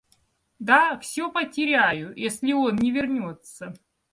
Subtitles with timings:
[0.57, 3.75] Да, всё потеряю, если он не вернется.